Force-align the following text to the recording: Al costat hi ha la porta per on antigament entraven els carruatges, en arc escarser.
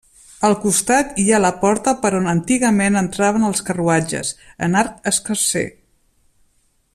Al 0.47 0.53
costat 0.61 1.11
hi 1.23 1.25
ha 1.35 1.41
la 1.43 1.51
porta 1.65 1.93
per 2.05 2.11
on 2.19 2.31
antigament 2.31 2.97
entraven 3.03 3.45
els 3.51 3.63
carruatges, 3.69 4.33
en 4.69 4.79
arc 4.81 5.11
escarser. 5.13 5.67